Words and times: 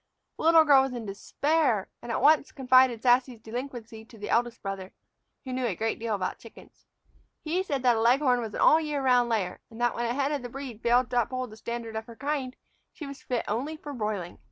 The 0.37 0.45
little 0.45 0.65
girl 0.65 0.81
was 0.81 0.93
in 0.93 1.05
despair, 1.05 1.87
and 2.01 2.11
at 2.11 2.23
once 2.23 2.51
confided 2.51 3.03
Sassy's 3.03 3.39
delinquency 3.39 4.03
to 4.03 4.17
the 4.17 4.31
eldest 4.31 4.63
brother, 4.63 4.93
who 5.45 5.53
knew 5.53 5.67
a 5.67 5.75
great 5.75 5.99
deal 5.99 6.15
about 6.15 6.39
chickens. 6.39 6.87
He 7.43 7.61
said 7.61 7.83
that 7.83 7.97
a 7.97 8.01
leghorn 8.01 8.41
was 8.41 8.55
an 8.55 8.61
all 8.61 8.81
year 8.81 9.03
round 9.03 9.29
layer, 9.29 9.59
and 9.69 9.79
that 9.79 9.93
when 9.93 10.05
a 10.07 10.13
hen 10.15 10.31
of 10.31 10.41
the 10.41 10.49
breed 10.49 10.81
failed 10.81 11.11
to 11.11 11.21
uphold 11.21 11.51
the 11.51 11.55
standard 11.57 11.95
of 11.95 12.07
her 12.07 12.15
kind 12.15 12.55
she 12.91 13.05
was 13.05 13.21
fit 13.21 13.45
only 13.47 13.77
for 13.77 13.93
broiling. 13.93 14.39